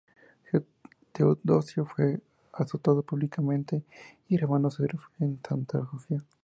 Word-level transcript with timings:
Teodosio 1.13 1.85
fue 1.85 2.21
azotado 2.53 3.03
públicamente, 3.03 3.83
y 4.27 4.35
Germano 4.39 4.71
se 4.71 4.87
refugió 4.87 5.27
en 5.27 5.39
Santa 5.47 5.85
Sofía. 5.91 6.23